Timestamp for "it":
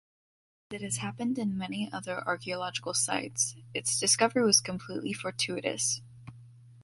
0.77-0.81